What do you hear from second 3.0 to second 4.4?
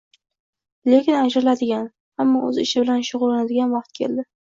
shugʻullanadigan vaqt keldi